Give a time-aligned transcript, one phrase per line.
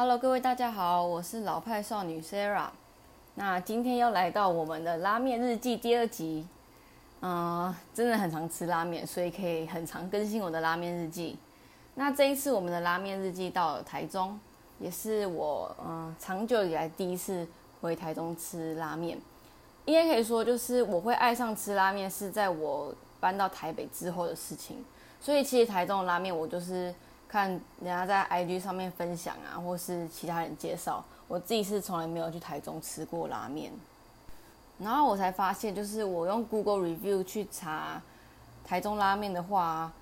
[0.00, 2.70] Hello，各位大家好，我是老派少女 Sarah。
[3.34, 6.48] 那今天要来到我们的拉面日记第二集。
[7.20, 11.38] 嗯，真的很常吃拉面，所以可以很常更新我的拉面日记。
[11.96, 14.40] 那这一次我们的拉面日记到了台中，
[14.78, 17.46] 也是我嗯长久以来第一次
[17.82, 19.20] 回台中吃拉面。
[19.84, 22.90] 应该可以说，就是我会爱上吃拉面是在我
[23.20, 24.82] 搬到台北之后的事情。
[25.20, 26.94] 所以其实台中的拉面，我就是
[27.30, 33.70] 看人家在 IG 上面分享啊，或是其他人介绍，我自己是从来没有去台中吃过拉面。
[34.80, 38.02] 然后我才发现，就是我用 Google Review 去查
[38.64, 39.92] 台中拉面的话，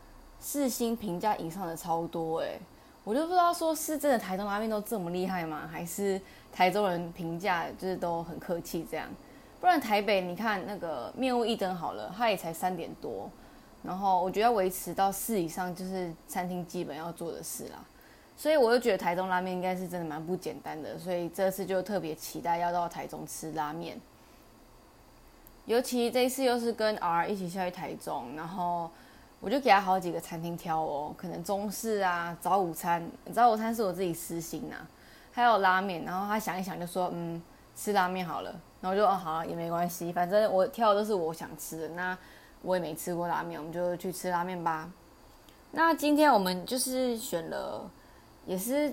[0.41, 2.59] 四星评价以上的超多哎，
[3.05, 5.69] 我就不知道说是真的台中拉面都这么厉害吗？
[5.70, 6.19] 还是
[6.51, 9.06] 台中人评价就是都很客气这样？
[9.61, 13.29] 不然台北你看那个面屋一灯好了，它也才三点多，
[13.88, 17.83] 然后我觉得要维持到四以上，就是餐厅基本要做的事啦。
[18.37, 23.98] 所以我就觉得台中拉面应该是真的蛮不简单的，所以这次就特别期待要到台中吃拉面。
[25.64, 28.91] 尤其这一次又是跟 R 一起下去台中，然后
[29.41, 34.77] 我就给他好几个餐厅挑哦，可能中式啊，早午餐，早午餐是我自己私心呐，
[35.33, 37.42] 还有拉面，然后他想一想就说，嗯，
[37.75, 42.19] 吃拉面好了，然后就哦好也没关系，反正我挑的都是我想吃的，那
[42.62, 44.91] 我也没吃过拉面，我们就去吃拉面吧。
[45.70, 47.91] 那今天我们就是选了，
[48.47, 48.92] 也是，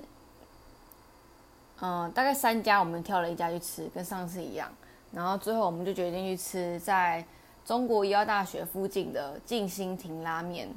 [1.82, 4.70] 嗯，大概三家，我们挑了一家去吃，跟上次一样。
[5.12, 7.26] 然后最后我们就决定去吃在
[7.66, 10.70] 中国医药大学附近的静心亭拉面。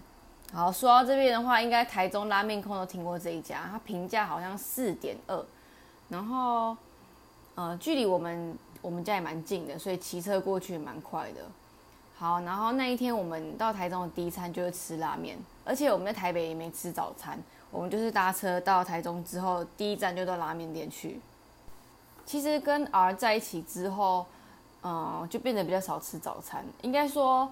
[0.53, 5.45] 好，说到这边的话，应该台中拉面控都听过这一家，它评价好像四点二，
[6.09, 6.77] 然后
[7.57, 11.41] 呃距离我们我们家也蛮近的，所以骑车过去蛮快的。
[12.19, 17.39] 好，然后那一天我们到台中的第一餐就是吃拉面，而且我们在台北也没吃早餐，
[17.71, 21.21] 我们就是搭车到台中之后，第一站就到拉面店去。
[22.27, 24.27] 其实跟 R 在一起之后，
[24.83, 26.65] 嗯，就变得比较少吃早餐。
[26.83, 27.49] 应该说，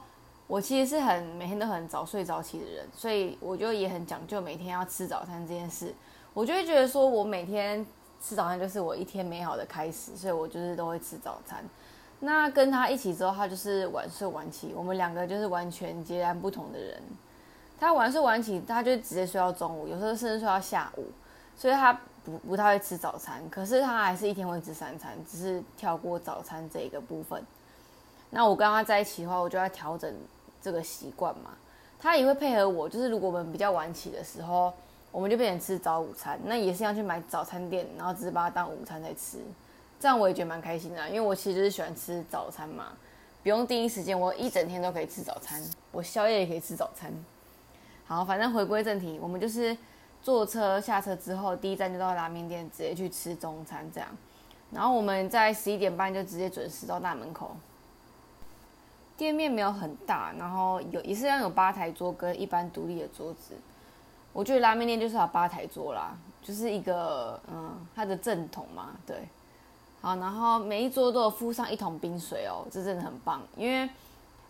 [0.48, 5.94] 我其实是很每天都很早睡早起的人，所以我就也很讲究每天要吃早餐这件事。
[6.34, 7.86] 我就会觉得说，我每天
[8.20, 11.64] 吃早餐就是我一天美好的开始，所以我就是都会吃早餐。
[12.20, 17.02] 那跟他一起之后，他就是晚睡晚起，我们两个就是完全截然不同的人。
[17.78, 21.06] 他晚睡晚起，他就直接睡到中午，有时候甚至睡到下午，
[21.56, 21.98] 所以他。
[22.26, 27.40] 不不太会吃早餐，可是他还是一天会吃三餐，只是跳过早餐这一个部分。
[28.30, 30.12] 那我跟他在一起的话，我就要调整
[30.60, 31.52] 这个习惯嘛。
[32.00, 34.74] 他也会配合我，就是如果我们比较晚起的时候，
[35.12, 39.38] 我们就变成吃早午餐，那也是要去买早餐店，然后只是把它当午餐在吃。
[39.98, 42.92] 这样我也觉得蛮开心的，因为我其实就是喜欢吃早餐嘛，
[43.42, 45.62] 不用第一时间，我一整天都可以吃早餐，
[45.92, 47.12] 我宵夜也可以吃早餐。
[48.06, 49.76] 好，反正回归正题，我们就是。
[50.22, 54.08] 坐车下车之后，第一站就到拉面店，直接去吃中餐这样。
[54.72, 57.54] 然后我们在十一点半就直接准时到大门口。
[59.16, 63.54] 店面没有很大，然后有也是要有吧台桌跟一般独立的桌子。
[64.32, 69.28] 我觉得拉面店就是要吧台桌啦，就是一个嗯它的正统嘛，对。
[70.00, 73.88] 好，然后每一桌都有附上一桶冰水哦，这真的很棒，因为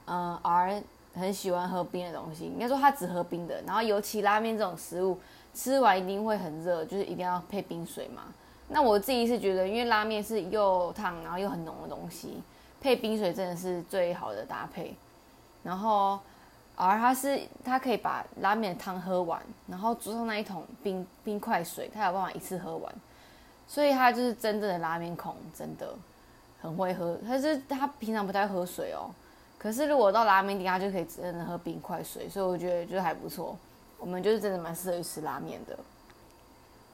[0.07, 0.83] 嗯 R
[1.15, 3.63] 很喜欢喝冰的东西，应该说他只喝冰的。
[3.67, 5.19] 然后尤其拉面这种食物。
[5.59, 8.25] 吃完一定会很热，就是一定要配冰水嘛。
[8.69, 12.43] 那我自己是觉得，因为拉面是又烫然后又很浓的东西，
[12.79, 14.95] 配冰水真的是最好的搭配。
[15.63, 16.21] 然后，
[16.75, 22.95] 而他是他可以把拉面的汤喝完，然后桌上那一桶冰冰块水，他有办法一次喝完。
[23.69, 25.95] 所以他就是真正的拉面控，真的
[26.61, 27.19] 很会喝。
[27.27, 29.11] 他是他平常不太喝水哦，
[29.59, 33.57] 可是如果到拉面店，他就可以真的喝冰块水，所以我觉得就还不错。
[33.99, 35.77] 我们就是真的蛮适合吃拉面的。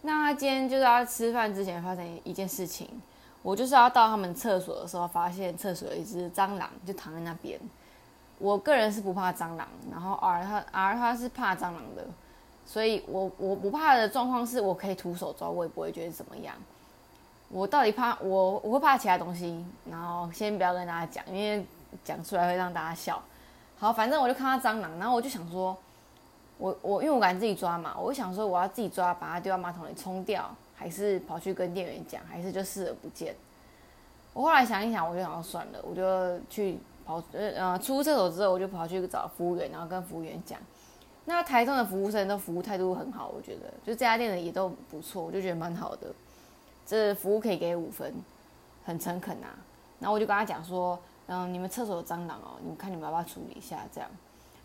[0.02, 2.88] 那今天就是要吃饭之前发生一件事情，
[3.42, 7.60] 我就是要到他们厕所的时候，发现厕所有一只蟑螂就躺在那边。
[8.38, 12.04] 我个人是不怕蟑螂，然后而他而他是怕蟑螂的，
[12.64, 16.54] 所以我我不怕的状况是我可以徒手抓，我也不会觉得怎么样。
[17.48, 21.64] 我到底怕我我会怕其他东西，然后先不要跟大家讲，因为
[22.04, 23.22] 讲出来会让大家笑。
[23.78, 25.76] 好，反正我就看到蟑螂，然后我就想说。
[26.58, 33.34] 我我因为我敢自己抓嘛，我就想说我要自己抓，把它丢到马桶里冲掉，还是跑去跟店员讲，还是就视而不见。
[34.32, 40.60] 我后来想一想，我就想要算了，我就去跑呃呃出厕所之后，我就跑去找服务员，然后跟服务员讲。
[41.24, 46.08] 那台中的服务生都服务态度很好，我觉得就这家店的也都不错，我就觉得蛮好的。
[46.84, 48.12] 这服务可以给五分，
[48.84, 49.54] 很诚恳啊。
[50.00, 54.10] 然后我就跟他讲说，嗯，你们厕所有蟑螂哦，你们看你们要不要处理一下这样。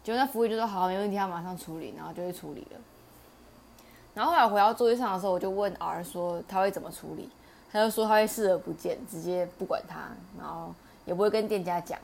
[0.04, 2.80] 就那服务员就说好，没问题，他马上处理，然后就会处理了。
[4.15, 7.30] 然后后来回到座位上的时候，我就问 R 说他会怎么处理，
[7.71, 10.74] 他就说他会视而不见，直接不管他，然后
[11.06, 12.00] 也不会跟店家讲。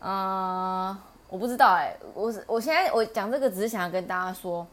[0.00, 0.96] 嗯，
[1.30, 4.66] 我不知道哎，我我现在我讲这个只是想要跟大家说，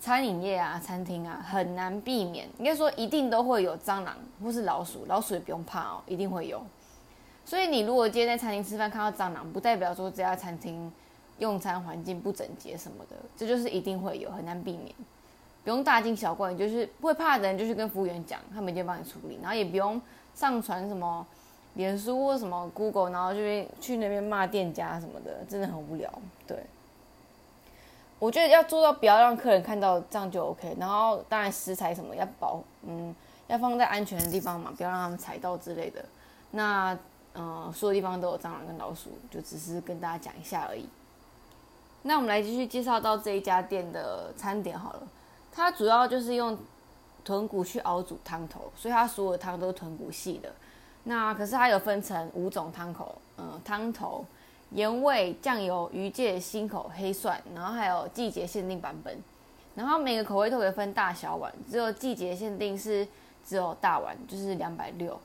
[0.00, 6.60] 餐饮业啊、餐厅啊很难避免，应该说一定都会有蟑螂或是老鼠，老鼠也不用怕哦，一定会有。
[7.44, 10.92] 所以你如果今天在餐厅吃饭看到蟑螂，不代表说这家餐厅
[11.38, 14.92] 用餐环境不整洁什么的，这就是一定会有，很难避免。
[15.62, 20.00] 不用大惊小怪，就是会怕的人就去跟服务员讲，他们一定帮你处理，然后也不用
[20.34, 21.24] 上传什么。
[21.74, 23.38] 脸书或什么 Google，然后就
[23.80, 26.12] 去那边骂店家什么的，真的很无聊。
[26.46, 26.58] 对，
[28.18, 30.76] 我觉得要做到不要让客人看到，这样就 OK。
[30.78, 33.14] 然后当然食材什么要保，嗯，
[33.46, 36.04] 要放在安全的地方嘛，不要让他们踩到之类的。
[36.50, 36.98] 那
[37.34, 40.88] 嗯，所有地方都有蟑螂跟老鼠，就只是跟大家讲一下而已。
[42.02, 45.02] 那我们来继续介绍到这一家店的餐点好了，
[45.52, 46.58] 它主要就是用
[47.22, 50.50] 豚骨去熬煮汤头，所以它所有的汤都是豚骨系的。
[51.04, 54.24] 那可是它有分成五种汤口，嗯，汤头、
[54.72, 59.16] 盐味、酱油、鱼介、新口、黑蒜，然后还有季节限定版本，
[59.74, 63.08] 然后每个口味都会分大小碗，只有季节限定是
[63.44, 65.18] 只有大碗，就是两百六，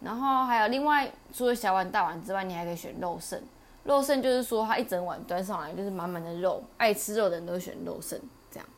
[0.00, 3.40] 然后还有另外除了小碗、大碗之外，你还可以选肉剩，
[3.84, 8.18] 肉剩就是说它一整碗端上来就是满满的肉，爱吃肉的人都选肉剩
[8.50, 8.68] 这样。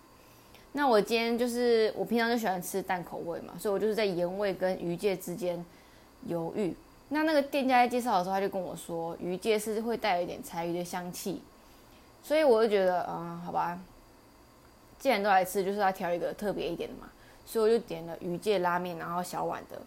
[0.72, 5.64] 那我今天就是我平常就喜欢吃淡口味嘛，所以我就是在盐味跟鱼介之间。
[6.26, 6.74] 犹豫，
[7.08, 11.42] 那那个店家在介绍的时候，他就跟我说，鱼介是会带有一点柴鱼的香气，
[12.22, 13.78] 所以我就觉得，嗯，好吧，
[14.98, 17.10] 既然都来吃，就是要挑一个特别一点的嘛，
[17.44, 19.80] 所以我就点了鱼介拉面，然后小碗的。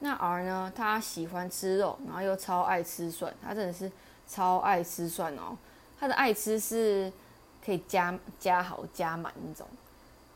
[0.00, 3.90] 那 R 呢，他喜欢吃肉，然后又超爱吃蒜，他真的是
[4.28, 5.56] 超爱吃蒜哦。
[5.98, 7.12] 他的爱吃是
[7.64, 9.66] 可以加加好加满那种，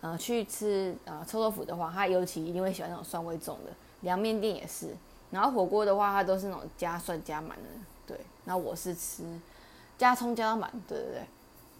[0.00, 3.70] 呃，去吃呃臭豆腐的话，他尤其一定会喜欢那种蒜味重的。
[4.00, 4.88] 凉面店也是。
[5.32, 7.68] 然后火锅的话，它都是那种加蒜加满的，
[8.06, 8.20] 对。
[8.44, 9.24] 然后我是吃
[9.98, 11.22] 加葱加到满，对对对。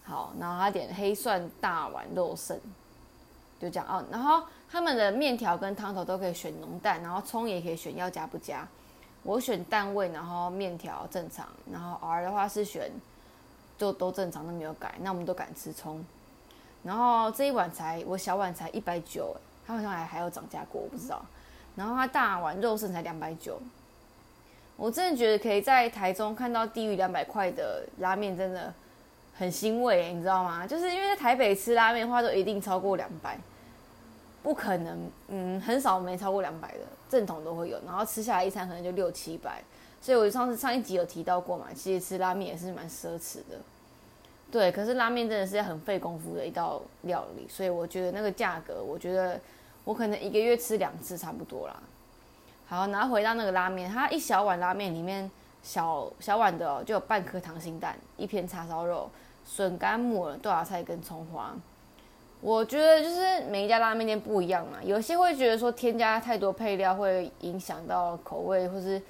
[0.05, 2.59] 好，然后他点黑蒜大碗肉剩，
[3.57, 4.03] 就这样哦。
[4.11, 8.67] 然后他们的面条跟汤头都可以选浓淡，然后葱也可以选要加不加。
[9.23, 12.91] 我选淡味，然后面条正常，然后 R 的话是选
[13.77, 14.95] 就都正常都没有改。
[14.99, 16.03] 那我们都敢吃葱。
[16.83, 19.33] 然后这一碗才我小碗才一百九，
[19.65, 21.23] 他好像还还有涨价过，我不知道。
[21.75, 23.59] 然后它大碗肉剩才两百九，
[24.77, 28.71] 我真的觉得可以在台中看到低于两百块的拉面，真的
[29.35, 30.67] 很欣慰，你知道吗？
[30.67, 33.39] 就是因为在台北吃拉面的话，都一定超过两百，
[34.43, 37.79] 不可能，嗯，很少没超过两百的，正统都会有。
[37.85, 39.63] 然后吃下来一餐可能就六七百，
[39.99, 43.57] 所以我上次上一集有提到过嘛，其实吃拉面也是蛮奢侈的，
[44.51, 44.71] 对。
[44.71, 49.39] 可是拉面真的是很费功夫的一道料理，所以我觉得那个价格，我觉得。
[49.83, 51.75] 我可能一个月吃两次差不多啦。
[52.65, 55.29] 好，然后回到那个拉面，它一小碗拉面里面，
[55.61, 59.09] 小小碗的就有半颗溏心蛋，一片叉烧肉，
[59.45, 61.53] 笋干、木耳、豆芽菜跟葱花。
[62.39, 69.01] 我觉得就是每一家拉面店不一样嘛，有些会觉得说添加太多配料会影响到口味或是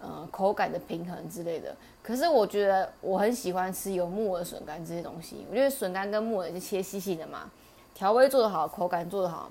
[0.00, 1.76] 呃口感的平衡之类的。
[2.02, 7.50] 可是我觉得我很喜欢吃有木耳、笋干这些东西，我觉得笋干跟木耳就切细细的嘛，
[7.94, 9.50] 调味做得好，口感做得好。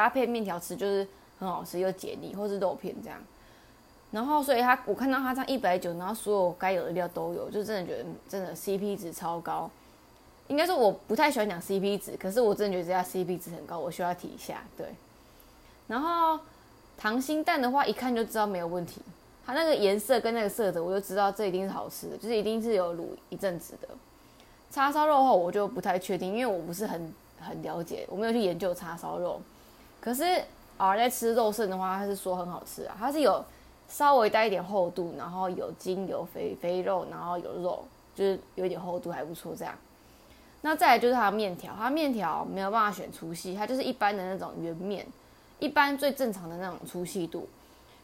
[0.00, 1.06] 搭配面条吃就是
[1.38, 3.18] 很好吃又解腻，或是肉片这样。
[4.10, 9.70] 然后，所以他我看到他这样一百九，然后所有该有的料都有，就真的觉得真的 CP 值超高。
[10.48, 14.62] 应该说我不太喜欢讲 CP 值，可是我真的觉得这家 CP 值很高，我需要提一下。
[14.74, 14.86] 对。
[15.86, 16.40] 然后
[16.98, 19.02] 溏心蛋的话，一看就知道没有问题。
[19.44, 23.88] 它那个颜色跟那个色泽，我就知道这一定是好吃的，就是一定是有卤一阵子的。
[24.70, 29.40] 叉烧肉的话，我就不太确定，因为我不是很很了解，我没有去研究叉烧肉。
[30.00, 30.42] 可是
[30.76, 32.96] 啊在吃肉剩的话，他是说很好吃啊。
[32.98, 33.44] 它是有
[33.88, 39.74] 稍微带一点厚度，然后有筋有肥肥肉，然后有肉，就是有一点厚度还不错这样。
[40.62, 45.06] 那再来就是它的面条，它面条没有办法选粗细，它就是一般的那种圆面，
[45.58, 47.48] 一般最正常的那种粗细度。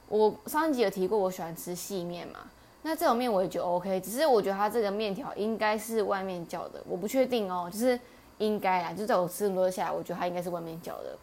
[0.09, 2.41] 我上一集有提过，我喜欢吃细面嘛。
[2.83, 7.99] 那这种面我也觉得 OK，只是我觉得它这个面条应该是外面叫的，我不确定哦，就是
[8.39, 11.17] 应该啊，就在我吃那么多下来，我觉得它应该是外面叫的。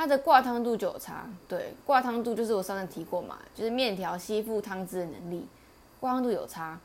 [0.00, 5.46] 它的挂汤度就有差，对，挂汤度就是我上次提过嘛，就是面条吸附汤汁的能力，
[6.00, 6.80] 挂汤度有差。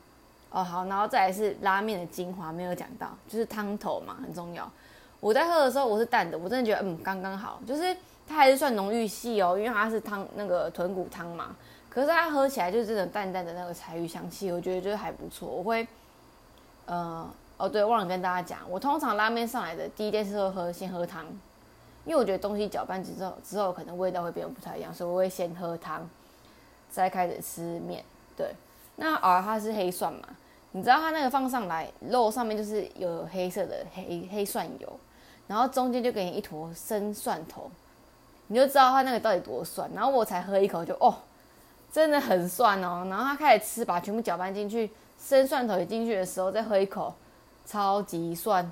[0.50, 4.70] 哦，好，然后再来是拉面的精华没有讲到，就是汤头嘛，很重要。
[5.18, 7.96] 我在喝的时候我是淡的，我真的觉得嗯刚刚好，就是
[8.28, 11.56] 它还是算浓郁系哦，因为它是汤那个豚骨汤嘛。
[11.88, 15.48] 可是它喝起来就是这种淡淡的那个柴鱼香气，我觉得就是还不错。
[15.48, 15.88] 我会，
[16.84, 21.24] 呃，哦，对，忘了跟大家讲，我通常拉面上来的第一件事会喝先喝汤，
[22.06, 26.08] 因为我觉得东西搅拌之后之后可能味道会变得不太一样，所以我会先喝汤，
[26.88, 28.02] 再开始吃面。
[28.34, 28.54] 对，
[28.94, 30.20] 那而它是黑蒜嘛，
[30.72, 35.00] 你知道它那个放上来肉上面就是有黑色的黑黑蒜油，
[35.46, 37.70] 然后中间就给你一坨生蒜头，
[38.46, 39.90] 你就知道它那个到底多蒜。
[39.94, 41.14] 然后我才喝一口就哦，
[41.92, 43.06] 真的很蒜哦。
[43.10, 47.14] 然后他开始吃，把全部搅拌进去，生蒜头也进去的时候再喝一口。
[47.68, 48.70] 超级蒜，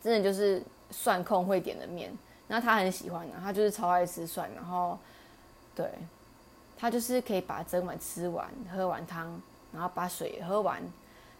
[0.00, 2.12] 真的就是蒜控会点的面。
[2.48, 4.50] 那他很喜欢的，他就是超爱吃蒜。
[4.54, 4.98] 然后，
[5.74, 5.88] 对，
[6.76, 9.40] 他就是可以把整碗吃完，喝完汤，
[9.72, 10.82] 然后把水喝完。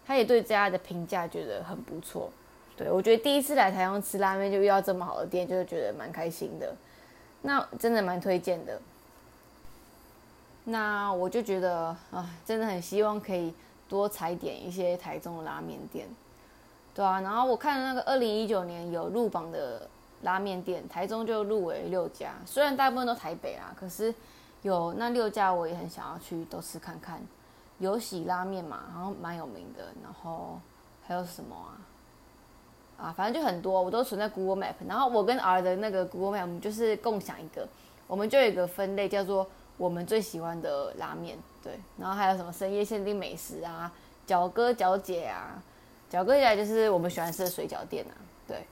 [0.06, 2.30] 他也对这家的评价觉得很不错。
[2.76, 6.74] 对我觉得第一次来台湾吃拉面就遇到这么好的店，就是觉得蛮开心的。
[7.42, 8.80] 那真的蛮推荐的。
[10.64, 13.52] 那我就觉得啊，真的很希望可以
[13.88, 16.06] 多踩点一些台中的拉面店。
[16.94, 19.88] 对啊，然后我看那个二零一九年有入榜的
[20.22, 24.14] 拉面店，台中就入围六家，虽然大部分都台北啦，可是
[24.62, 27.20] 有那六家我也很想要去都吃看看。
[27.78, 30.60] 有喜拉面嘛，然后蛮有名的，然后
[31.06, 33.06] 还有什么啊？
[33.06, 34.74] 啊，反正就很多，我都存在 Google Map。
[34.86, 37.66] 然后我跟 R 的那个 Google Map，我们就是共享一个，
[38.06, 39.46] 我们就有一个分类叫做
[39.78, 41.80] 我们最喜欢的拉面，对。
[41.96, 43.90] 然后还有什么深夜限定美食啊，
[44.26, 45.62] 角哥角姐啊。
[46.10, 48.12] 脚哥起来就是我们喜欢吃的水饺店啊，
[48.46, 48.66] 对，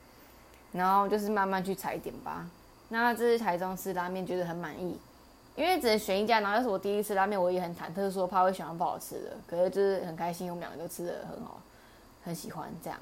[0.73, 2.45] 然后就是慢慢去踩点吧。
[2.89, 4.99] 那这是台中吃拉面，觉得很满意，
[5.55, 6.41] 因为只能选一家。
[6.41, 9.37] 然后要是我第一次拉面，我也很忐忑，说怕会选到不好吃的。
[9.47, 11.61] 可是就是很开心，我们两个都吃的很好，
[12.25, 12.99] 很喜欢这样。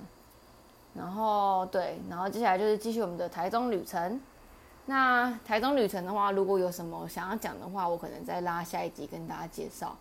[0.94, 4.20] 然后对，然后接下来就是继续我们的台中旅程。
[4.84, 9.96] 那台中旅程的话，如果有什么想要讲的话，我可能再拉下一集跟大家介绍。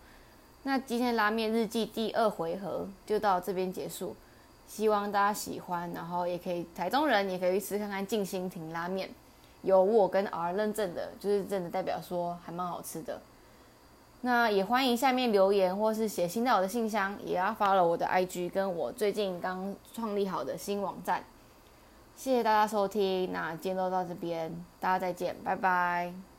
[0.64, 4.14] 那今天拉面日记第二回合就到这边结束。
[4.66, 9.08] 希望大家喜欢，然后也可以台中人也可以去吃看看静心亭拉面，
[9.62, 13.20] 有我跟 R 认证的，就是真的代表说还蛮好吃的。
[14.22, 21.22] 那也欢迎下面留言或是写信到我的信箱，也要发了我的 IG 跟我最近刚创立好的新网站。
[22.16, 26.35] 谢谢大家收听，那今天就到这边，大家再见，拜拜。